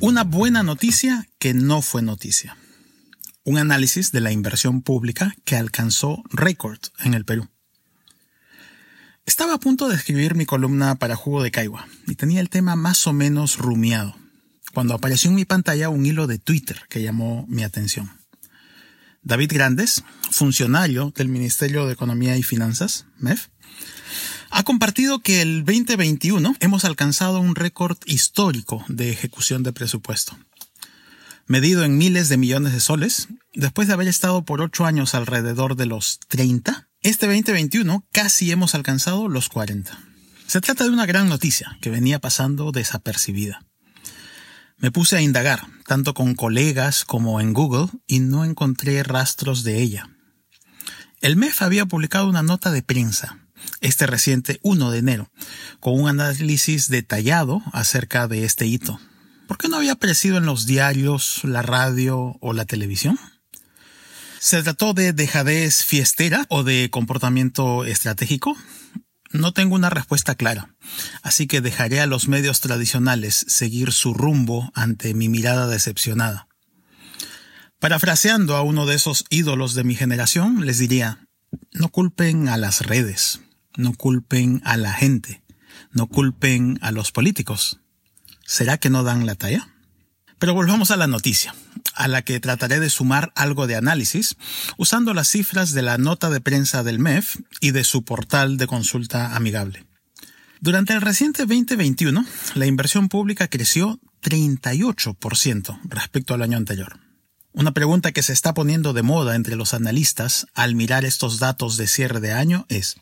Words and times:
Una 0.00 0.24
buena 0.24 0.62
noticia 0.62 1.26
que 1.38 1.52
no 1.54 1.82
fue 1.82 2.02
noticia. 2.02 2.56
Un 3.44 3.58
análisis 3.58 4.12
de 4.12 4.20
la 4.20 4.32
inversión 4.32 4.82
pública 4.82 5.34
que 5.44 5.56
alcanzó 5.56 6.22
récord 6.30 6.78
en 7.04 7.14
el 7.14 7.24
Perú. 7.24 7.48
Estaba 9.26 9.54
a 9.54 9.58
punto 9.58 9.88
de 9.88 9.96
escribir 9.96 10.34
mi 10.34 10.46
columna 10.46 10.96
para 10.96 11.16
Jugo 11.16 11.42
de 11.42 11.50
Caigua 11.50 11.86
y 12.06 12.16
tenía 12.16 12.40
el 12.40 12.50
tema 12.50 12.76
más 12.76 13.06
o 13.06 13.12
menos 13.12 13.58
rumiado 13.58 14.16
cuando 14.74 14.94
apareció 14.94 15.30
en 15.30 15.36
mi 15.36 15.44
pantalla 15.44 15.88
un 15.88 16.04
hilo 16.04 16.26
de 16.26 16.38
Twitter 16.38 16.82
que 16.90 17.02
llamó 17.02 17.46
mi 17.48 17.62
atención. 17.62 18.10
David 19.22 19.52
Grandes, 19.54 20.04
funcionario 20.30 21.12
del 21.16 21.28
Ministerio 21.28 21.86
de 21.86 21.94
Economía 21.94 22.36
y 22.36 22.42
Finanzas, 22.42 23.06
MEF, 23.18 23.46
ha 24.50 24.62
compartido 24.62 25.20
que 25.20 25.40
el 25.40 25.64
2021 25.64 26.56
hemos 26.60 26.84
alcanzado 26.84 27.40
un 27.40 27.54
récord 27.54 27.96
histórico 28.04 28.84
de 28.88 29.10
ejecución 29.10 29.62
de 29.62 29.72
presupuesto. 29.72 30.36
Medido 31.46 31.84
en 31.84 31.96
miles 31.96 32.28
de 32.28 32.36
millones 32.36 32.72
de 32.72 32.80
soles, 32.80 33.28
después 33.54 33.88
de 33.88 33.94
haber 33.94 34.08
estado 34.08 34.44
por 34.44 34.60
ocho 34.60 34.84
años 34.84 35.14
alrededor 35.14 35.76
de 35.76 35.86
los 35.86 36.20
30, 36.28 36.88
este 37.00 37.26
2021 37.26 38.06
casi 38.12 38.50
hemos 38.50 38.74
alcanzado 38.74 39.28
los 39.28 39.48
40. 39.48 39.98
Se 40.46 40.60
trata 40.60 40.84
de 40.84 40.90
una 40.90 41.06
gran 41.06 41.28
noticia 41.28 41.78
que 41.80 41.90
venía 41.90 42.18
pasando 42.18 42.72
desapercibida. 42.72 43.64
Me 44.76 44.90
puse 44.90 45.16
a 45.16 45.20
indagar, 45.20 45.66
tanto 45.86 46.14
con 46.14 46.34
colegas 46.34 47.04
como 47.04 47.40
en 47.40 47.52
Google, 47.52 47.88
y 48.06 48.20
no 48.20 48.44
encontré 48.44 49.02
rastros 49.02 49.62
de 49.64 49.80
ella. 49.80 50.10
El 51.20 51.36
MEF 51.36 51.62
había 51.62 51.86
publicado 51.86 52.28
una 52.28 52.42
nota 52.42 52.70
de 52.70 52.82
prensa, 52.82 53.38
este 53.80 54.06
reciente 54.06 54.60
1 54.62 54.90
de 54.90 54.98
enero, 54.98 55.30
con 55.80 55.98
un 55.98 56.08
análisis 56.08 56.88
detallado 56.88 57.62
acerca 57.72 58.28
de 58.28 58.44
este 58.44 58.66
hito. 58.66 59.00
¿Por 59.46 59.58
qué 59.58 59.68
no 59.68 59.76
había 59.76 59.92
aparecido 59.92 60.38
en 60.38 60.46
los 60.46 60.66
diarios, 60.66 61.40
la 61.44 61.62
radio 61.62 62.36
o 62.40 62.52
la 62.52 62.64
televisión? 62.64 63.18
¿Se 64.38 64.62
trató 64.62 64.92
de 64.92 65.12
dejadez 65.12 65.84
fiestera 65.84 66.44
o 66.50 66.64
de 66.64 66.90
comportamiento 66.90 67.84
estratégico? 67.84 68.56
No 69.34 69.52
tengo 69.52 69.74
una 69.74 69.90
respuesta 69.90 70.36
clara, 70.36 70.76
así 71.22 71.48
que 71.48 71.60
dejaré 71.60 72.00
a 72.00 72.06
los 72.06 72.28
medios 72.28 72.60
tradicionales 72.60 73.44
seguir 73.48 73.90
su 73.90 74.14
rumbo 74.14 74.70
ante 74.74 75.12
mi 75.12 75.28
mirada 75.28 75.66
decepcionada. 75.66 76.46
Parafraseando 77.80 78.54
a 78.54 78.62
uno 78.62 78.86
de 78.86 78.94
esos 78.94 79.24
ídolos 79.30 79.74
de 79.74 79.82
mi 79.82 79.96
generación, 79.96 80.64
les 80.64 80.78
diría, 80.78 81.26
no 81.72 81.88
culpen 81.88 82.48
a 82.48 82.56
las 82.56 82.86
redes, 82.86 83.40
no 83.76 83.94
culpen 83.94 84.62
a 84.64 84.76
la 84.76 84.92
gente, 84.92 85.42
no 85.90 86.06
culpen 86.06 86.78
a 86.80 86.92
los 86.92 87.10
políticos. 87.10 87.80
¿Será 88.46 88.78
que 88.78 88.88
no 88.88 89.02
dan 89.02 89.26
la 89.26 89.34
talla? 89.34 89.73
Pero 90.38 90.54
volvamos 90.54 90.90
a 90.90 90.96
la 90.96 91.06
noticia 91.06 91.54
a 91.94 92.08
la 92.08 92.22
que 92.22 92.40
trataré 92.40 92.80
de 92.80 92.90
sumar 92.90 93.32
algo 93.34 93.66
de 93.66 93.76
análisis 93.76 94.36
usando 94.76 95.14
las 95.14 95.28
cifras 95.28 95.72
de 95.72 95.82
la 95.82 95.98
nota 95.98 96.30
de 96.30 96.40
prensa 96.40 96.82
del 96.82 96.98
MEF 96.98 97.36
y 97.60 97.70
de 97.70 97.84
su 97.84 98.04
portal 98.04 98.56
de 98.56 98.66
consulta 98.66 99.36
amigable. 99.36 99.86
Durante 100.60 100.94
el 100.94 101.02
reciente 101.02 101.42
2021, 101.46 102.24
la 102.54 102.66
inversión 102.66 103.08
pública 103.08 103.48
creció 103.48 104.00
38% 104.22 105.78
respecto 105.84 106.34
al 106.34 106.42
año 106.42 106.56
anterior. 106.56 106.98
Una 107.52 107.72
pregunta 107.72 108.12
que 108.12 108.22
se 108.22 108.32
está 108.32 108.54
poniendo 108.54 108.92
de 108.94 109.02
moda 109.02 109.36
entre 109.36 109.54
los 109.54 109.74
analistas 109.74 110.46
al 110.54 110.74
mirar 110.74 111.04
estos 111.04 111.38
datos 111.38 111.76
de 111.76 111.86
cierre 111.86 112.20
de 112.20 112.32
año 112.32 112.66
es, 112.68 112.96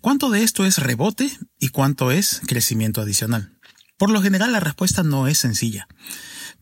¿cuánto 0.00 0.30
de 0.30 0.44
esto 0.44 0.64
es 0.64 0.78
rebote 0.78 1.30
y 1.58 1.70
cuánto 1.70 2.12
es 2.12 2.40
crecimiento 2.46 3.00
adicional? 3.00 3.57
Por 3.98 4.10
lo 4.10 4.22
general 4.22 4.52
la 4.52 4.60
respuesta 4.60 5.02
no 5.02 5.26
es 5.26 5.38
sencilla. 5.38 5.88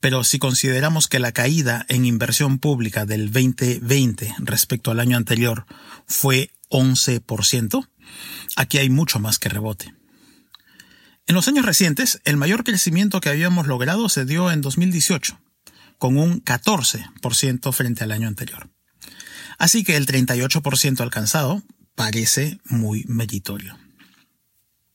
Pero 0.01 0.25
si 0.25 0.39
consideramos 0.39 1.07
que 1.07 1.21
la 1.21 1.33
caída 1.33 1.85
en 1.89 2.05
inversión 2.05 2.59
pública 2.59 3.07
del 3.07 3.31
2020 3.31 4.35
respecto 4.39 4.91
al 4.91 5.01
año 5.01 5.17
anterior 5.17 5.67
fue 6.07 6.51
11%, 6.71 7.89
aquí 8.57 8.79
hay 8.79 8.91
mucho 8.91 9.21
más 9.21 9.39
que 9.39 9.49
rebote. 9.49 9.95
En 11.27 11.35
los 11.35 11.49
años 11.49 11.67
recientes, 11.67 12.21
el 12.25 12.37
mayor 12.37 12.65
crecimiento 12.65 13.21
que 13.21 13.29
habíamos 13.29 13.67
logrado 13.67 14.09
se 14.09 14.25
dio 14.25 14.51
en 14.51 14.61
2018, 14.61 15.39
con 15.99 16.17
un 16.17 16.43
14% 16.43 17.73
frente 17.73 18.05
al 18.05 18.13
año 18.13 18.29
anterior. 18.29 18.71
Así 19.59 19.85
que 19.85 19.97
el 19.97 20.07
38% 20.07 21.01
alcanzado 21.01 21.63
parece 21.95 22.61
muy 22.65 23.05
meritorio. 23.09 23.77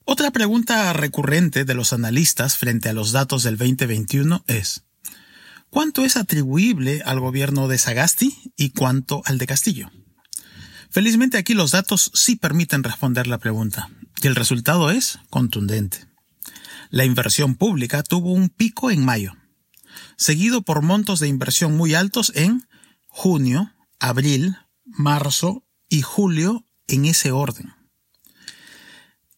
Otra 0.06 0.31
pregunta 0.31 0.91
recurrente 0.94 1.63
de 1.63 1.73
los 1.73 1.94
analistas 1.94 2.57
frente 2.57 2.89
a 2.89 2.94
los 2.94 3.12
datos 3.12 3.44
del 3.44 3.57
2021 3.57 4.44
es, 4.47 4.84
¿Cuánto 5.72 6.03
es 6.03 6.17
atribuible 6.17 7.01
al 7.06 7.22
gobierno 7.22 7.69
de 7.69 7.78
Sagasti 7.78 8.35
y 8.57 8.72
cuánto 8.72 9.22
al 9.23 9.38
de 9.38 9.47
Castillo? 9.47 9.89
Felizmente 10.89 11.38
aquí 11.38 11.53
los 11.53 11.72
datos 11.72 12.12
sí 12.13 12.35
permiten 12.35 12.84
responder 12.84 13.25
la 13.28 13.38
pregunta, 13.38 13.89
y 14.22 14.28
el 14.28 14.35
resultado 14.35 14.91
es 14.91 15.19
contundente. 15.29 16.07
La 16.89 17.06
inversión 17.06 17.56
pública 17.56 18.03
tuvo 18.03 18.33
un 18.33 18.50
pico 18.50 18.91
en 18.91 19.06
mayo, 19.06 19.38
seguido 20.18 20.62
por 20.62 20.81
montos 20.81 21.22
de 21.22 21.29
inversión 21.29 21.78
muy 21.78 21.94
altos 21.94 22.33
en 22.35 22.68
junio, 23.07 23.72
abril, 23.97 24.57
marzo 24.83 25.63
y 25.88 26.01
julio 26.01 26.66
en 26.88 27.06
ese 27.06 27.31
orden. 27.31 27.81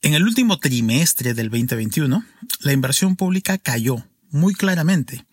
En 0.03 0.13
el 0.13 0.23
último 0.23 0.59
trimestre 0.59 1.33
del 1.33 1.49
2021, 1.49 2.25
la 2.59 2.73
inversión 2.73 3.15
pública 3.15 3.57
cayó 3.57 4.05
muy 4.31 4.53
claramente 4.53 5.25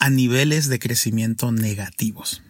a 0.00 0.10
niveles 0.10 0.66
de 0.66 0.80
crecimiento 0.80 1.52
negativos. 1.52 2.42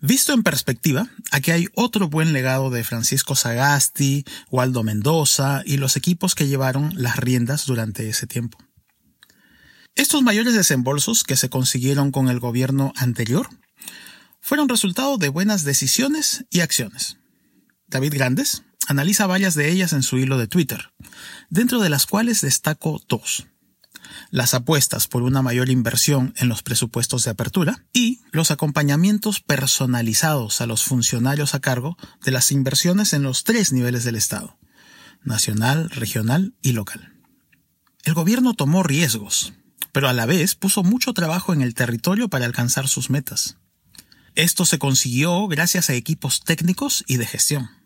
Visto 0.00 0.32
en 0.32 0.44
perspectiva, 0.44 1.10
aquí 1.32 1.50
hay 1.50 1.66
otro 1.74 2.08
buen 2.08 2.32
legado 2.32 2.70
de 2.70 2.84
Francisco 2.84 3.34
Sagasti, 3.34 4.24
Waldo 4.48 4.84
Mendoza 4.84 5.62
y 5.66 5.76
los 5.76 5.96
equipos 5.96 6.36
que 6.36 6.46
llevaron 6.46 6.92
las 6.94 7.16
riendas 7.16 7.66
durante 7.66 8.08
ese 8.08 8.28
tiempo. 8.28 8.58
Estos 9.96 10.22
mayores 10.22 10.54
desembolsos 10.54 11.24
que 11.24 11.34
se 11.34 11.50
consiguieron 11.50 12.12
con 12.12 12.28
el 12.28 12.38
gobierno 12.38 12.92
anterior 12.94 13.48
fueron 14.40 14.68
resultado 14.68 15.18
de 15.18 15.30
buenas 15.30 15.64
decisiones 15.64 16.44
y 16.48 16.60
acciones. 16.60 17.16
David 17.88 18.14
Grandes 18.14 18.62
analiza 18.88 19.26
varias 19.26 19.54
de 19.54 19.70
ellas 19.70 19.92
en 19.92 20.02
su 20.02 20.18
hilo 20.18 20.38
de 20.38 20.48
Twitter, 20.48 20.92
dentro 21.50 21.80
de 21.80 21.90
las 21.90 22.06
cuales 22.06 22.40
destaco 22.40 23.00
dos 23.08 23.46
las 24.30 24.54
apuestas 24.54 25.06
por 25.06 25.22
una 25.22 25.42
mayor 25.42 25.68
inversión 25.68 26.34
en 26.36 26.48
los 26.48 26.62
presupuestos 26.62 27.24
de 27.24 27.30
apertura 27.30 27.84
y 27.92 28.20
los 28.30 28.50
acompañamientos 28.50 29.40
personalizados 29.40 30.60
a 30.60 30.66
los 30.66 30.84
funcionarios 30.84 31.54
a 31.54 31.60
cargo 31.60 31.96
de 32.24 32.30
las 32.30 32.52
inversiones 32.52 33.12
en 33.12 33.22
los 33.22 33.44
tres 33.44 33.72
niveles 33.72 34.04
del 34.04 34.16
Estado, 34.16 34.58
nacional, 35.22 35.90
regional 35.90 36.54
y 36.62 36.72
local. 36.72 37.14
El 38.04 38.14
gobierno 38.14 38.54
tomó 38.54 38.82
riesgos, 38.82 39.52
pero 39.92 40.08
a 40.08 40.12
la 40.12 40.26
vez 40.26 40.54
puso 40.54 40.82
mucho 40.82 41.12
trabajo 41.12 41.52
en 41.52 41.62
el 41.62 41.74
territorio 41.74 42.28
para 42.28 42.46
alcanzar 42.46 42.88
sus 42.88 43.10
metas. 43.10 43.56
Esto 44.34 44.64
se 44.64 44.78
consiguió 44.78 45.46
gracias 45.48 45.90
a 45.90 45.94
equipos 45.94 46.40
técnicos 46.40 47.04
y 47.06 47.16
de 47.16 47.26
gestión. 47.26 47.77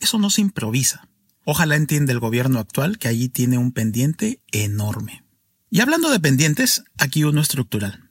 Eso 0.00 0.18
no 0.18 0.30
se 0.30 0.40
improvisa. 0.40 1.08
Ojalá 1.44 1.76
entienda 1.76 2.12
el 2.12 2.20
gobierno 2.20 2.58
actual 2.58 2.98
que 2.98 3.08
allí 3.08 3.28
tiene 3.28 3.58
un 3.58 3.72
pendiente 3.72 4.42
enorme. 4.50 5.24
Y 5.70 5.80
hablando 5.80 6.10
de 6.10 6.18
pendientes, 6.18 6.82
aquí 6.98 7.22
uno 7.22 7.40
estructural. 7.40 8.10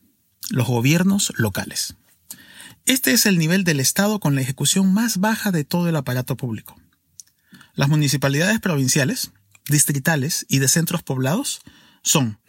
Los 0.49 0.67
gobiernos 0.67 1.33
locales. 1.35 1.95
Este 2.85 3.11
es 3.11 3.25
el 3.25 3.37
nivel 3.37 3.63
del 3.63 3.79
Estado 3.79 4.19
con 4.19 4.35
la 4.35 4.41
ejecución 4.41 4.93
más 4.93 5.17
baja 5.17 5.51
de 5.51 5.63
todo 5.63 5.89
el 5.89 5.95
aparato 5.95 6.37
público. 6.37 6.75
Las 7.73 7.89
municipalidades 7.89 8.59
provinciales, 8.59 9.31
distritales 9.67 10.45
y 10.49 10.59
de 10.59 10.67
centros 10.67 11.03
poblados 11.03 11.61
son 12.01 12.39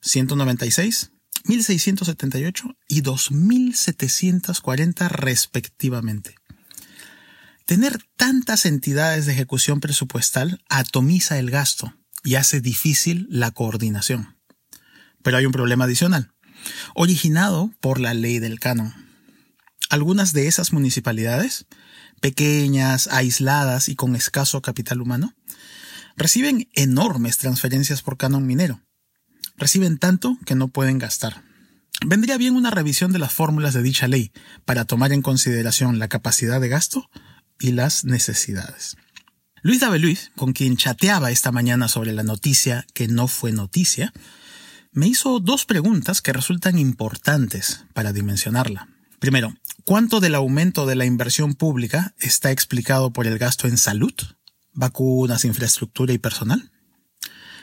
196, 0.00 1.12
1678 1.44 2.76
y 2.88 3.00
2740 3.00 5.08
respectivamente. 5.08 6.34
Tener 7.66 7.98
tantas 8.16 8.66
entidades 8.66 9.24
de 9.24 9.32
ejecución 9.32 9.80
presupuestal 9.80 10.62
atomiza 10.68 11.38
el 11.38 11.50
gasto 11.50 11.94
y 12.22 12.34
hace 12.34 12.60
difícil 12.60 13.26
la 13.30 13.52
coordinación. 13.52 14.36
Pero 15.22 15.38
hay 15.38 15.46
un 15.46 15.52
problema 15.52 15.84
adicional, 15.84 16.32
originado 16.94 17.72
por 17.80 18.00
la 18.00 18.12
ley 18.12 18.38
del 18.38 18.60
canon. 18.60 18.92
Algunas 19.88 20.34
de 20.34 20.46
esas 20.46 20.74
municipalidades, 20.74 21.64
pequeñas, 22.20 23.06
aisladas 23.06 23.88
y 23.88 23.96
con 23.96 24.14
escaso 24.14 24.60
capital 24.60 25.00
humano, 25.00 25.34
reciben 26.16 26.68
enormes 26.74 27.38
transferencias 27.38 28.02
por 28.02 28.18
canon 28.18 28.46
minero. 28.46 28.82
Reciben 29.56 29.96
tanto 29.96 30.36
que 30.44 30.54
no 30.54 30.68
pueden 30.68 30.98
gastar. 30.98 31.42
vendría 32.04 32.36
bien 32.36 32.56
una 32.56 32.70
revisión 32.70 33.12
de 33.12 33.18
las 33.18 33.32
fórmulas 33.32 33.72
de 33.72 33.82
dicha 33.82 34.06
ley 34.06 34.32
para 34.66 34.84
tomar 34.84 35.14
en 35.14 35.22
consideración 35.22 35.98
la 35.98 36.08
capacidad 36.08 36.60
de 36.60 36.68
gasto 36.68 37.08
y 37.58 37.72
las 37.72 38.04
necesidades. 38.04 38.96
Luis 39.62 39.80
Luis, 39.82 40.30
con 40.36 40.52
quien 40.52 40.76
chateaba 40.76 41.30
esta 41.30 41.50
mañana 41.50 41.88
sobre 41.88 42.12
la 42.12 42.22
noticia 42.22 42.86
que 42.92 43.08
no 43.08 43.28
fue 43.28 43.52
noticia, 43.52 44.12
me 44.92 45.08
hizo 45.08 45.40
dos 45.40 45.64
preguntas 45.64 46.20
que 46.20 46.32
resultan 46.32 46.78
importantes 46.78 47.84
para 47.94 48.12
dimensionarla. 48.12 48.88
Primero, 49.18 49.54
¿cuánto 49.84 50.20
del 50.20 50.34
aumento 50.34 50.84
de 50.84 50.96
la 50.96 51.06
inversión 51.06 51.54
pública 51.54 52.14
está 52.20 52.50
explicado 52.50 53.12
por 53.12 53.26
el 53.26 53.38
gasto 53.38 53.66
en 53.66 53.78
salud, 53.78 54.14
vacunas, 54.72 55.44
infraestructura 55.44 56.12
y 56.12 56.18
personal? 56.18 56.70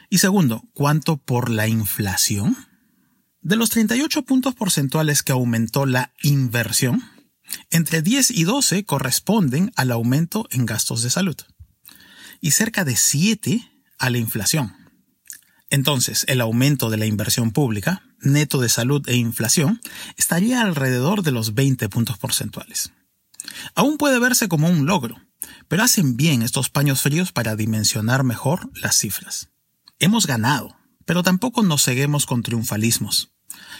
Y 0.09 0.17
segundo, 0.17 0.63
¿cuánto 0.73 1.17
por 1.17 1.49
la 1.49 1.67
inflación? 1.67 2.57
De 3.41 3.55
los 3.55 3.69
38 3.69 4.23
puntos 4.23 4.55
porcentuales 4.55 5.23
que 5.23 5.31
aumentó 5.31 5.85
la 5.85 6.11
inversión, 6.21 7.03
entre 7.69 8.01
10 8.01 8.31
y 8.31 8.43
12 8.43 8.85
corresponden 8.85 9.71
al 9.75 9.91
aumento 9.91 10.47
en 10.51 10.65
gastos 10.65 11.03
de 11.03 11.09
salud 11.09 11.35
y 12.39 12.51
cerca 12.51 12.83
de 12.83 12.95
7 12.95 13.71
a 13.99 14.09
la 14.09 14.17
inflación. 14.17 14.75
Entonces, 15.69 16.25
el 16.27 16.41
aumento 16.41 16.89
de 16.89 16.97
la 16.97 17.05
inversión 17.05 17.51
pública, 17.51 18.03
neto 18.19 18.59
de 18.59 18.67
salud 18.67 19.07
e 19.07 19.15
inflación, 19.15 19.79
estaría 20.17 20.61
alrededor 20.61 21.23
de 21.23 21.31
los 21.31 21.53
20 21.53 21.87
puntos 21.87 22.17
porcentuales. 22.17 22.91
Aún 23.73 23.97
puede 23.97 24.19
verse 24.19 24.49
como 24.49 24.69
un 24.69 24.85
logro, 24.85 25.21
pero 25.67 25.83
hacen 25.83 26.17
bien 26.17 26.41
estos 26.41 26.69
paños 26.69 27.01
fríos 27.01 27.31
para 27.31 27.55
dimensionar 27.55 28.23
mejor 28.23 28.69
las 28.75 28.97
cifras. 28.97 29.49
Hemos 29.99 30.27
ganado, 30.27 30.75
pero 31.05 31.23
tampoco 31.23 31.63
nos 31.63 31.81
seguimos 31.83 32.25
con 32.25 32.43
triunfalismos. 32.43 33.31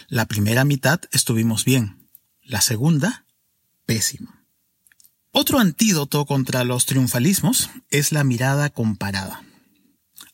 La 0.08 0.26
primera 0.26 0.64
mitad 0.64 1.00
estuvimos 1.12 1.64
bien, 1.64 2.08
la 2.42 2.60
segunda, 2.60 3.26
Otro 5.30 5.58
antídoto 5.58 6.26
contra 6.26 6.64
los 6.64 6.86
triunfalismos 6.86 7.70
es 7.90 8.12
la 8.12 8.24
mirada 8.24 8.70
comparada. 8.70 9.42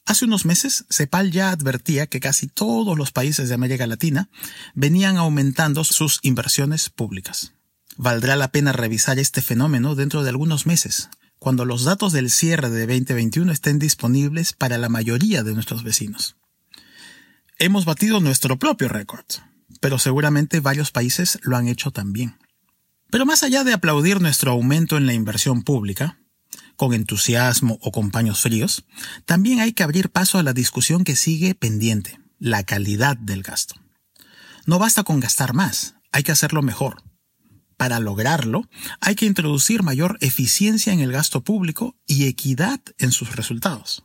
Hace 0.06 0.24
unos 0.24 0.46
meses, 0.46 0.86
CEPAL 0.90 1.30
ya 1.30 1.50
advertía 1.50 2.06
que 2.06 2.18
casi 2.18 2.48
todos 2.48 2.96
los 2.96 3.12
países 3.12 3.48
de 3.48 3.54
América 3.54 3.86
Latina 3.86 4.30
venían 4.74 5.18
aumentando 5.18 5.84
sus 5.84 6.18
inversiones 6.22 6.88
públicas. 6.88 7.52
Valdrá 7.96 8.34
la 8.34 8.50
pena 8.50 8.72
revisar 8.72 9.18
este 9.18 9.42
fenómeno 9.42 9.94
dentro 9.94 10.22
de 10.22 10.30
algunos 10.30 10.66
meses, 10.66 11.10
cuando 11.38 11.64
los 11.64 11.84
datos 11.84 12.12
del 12.12 12.30
cierre 12.30 12.70
de 12.70 12.86
2021 12.86 13.52
estén 13.52 13.78
disponibles 13.78 14.52
para 14.52 14.78
la 14.78 14.88
mayoría 14.88 15.42
de 15.42 15.52
nuestros 15.52 15.82
vecinos. 15.82 16.36
Hemos 17.58 17.84
batido 17.84 18.20
nuestro 18.20 18.58
propio 18.58 18.88
récord, 18.88 19.26
pero 19.80 19.98
seguramente 19.98 20.60
varios 20.60 20.90
países 20.90 21.38
lo 21.42 21.56
han 21.56 21.68
hecho 21.68 21.90
también. 21.90 22.38
Pero 23.10 23.24
más 23.24 23.42
allá 23.42 23.64
de 23.64 23.72
aplaudir 23.72 24.20
nuestro 24.20 24.52
aumento 24.52 24.96
en 24.96 25.06
la 25.06 25.14
inversión 25.14 25.62
pública, 25.62 26.20
con 26.76 26.94
entusiasmo 26.94 27.78
o 27.82 27.90
con 27.90 28.10
paños 28.10 28.40
fríos, 28.40 28.84
también 29.24 29.60
hay 29.60 29.72
que 29.72 29.82
abrir 29.82 30.10
paso 30.10 30.38
a 30.38 30.42
la 30.42 30.52
discusión 30.52 31.04
que 31.04 31.16
sigue 31.16 31.54
pendiente, 31.54 32.20
la 32.38 32.62
calidad 32.62 33.16
del 33.16 33.42
gasto. 33.42 33.74
No 34.66 34.78
basta 34.78 35.02
con 35.02 35.20
gastar 35.20 35.54
más, 35.54 35.94
hay 36.12 36.22
que 36.22 36.32
hacerlo 36.32 36.62
mejor. 36.62 37.02
Para 37.76 38.00
lograrlo, 38.00 38.68
hay 39.00 39.14
que 39.14 39.26
introducir 39.26 39.82
mayor 39.82 40.18
eficiencia 40.20 40.92
en 40.92 41.00
el 41.00 41.12
gasto 41.12 41.42
público 41.42 41.96
y 42.06 42.26
equidad 42.26 42.80
en 42.98 43.12
sus 43.12 43.36
resultados. 43.36 44.04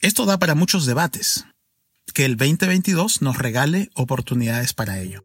Esto 0.00 0.26
da 0.26 0.38
para 0.38 0.54
muchos 0.54 0.84
debates. 0.84 1.46
Que 2.12 2.26
el 2.26 2.36
2022 2.36 3.22
nos 3.22 3.38
regale 3.38 3.90
oportunidades 3.94 4.74
para 4.74 5.00
ello. 5.00 5.24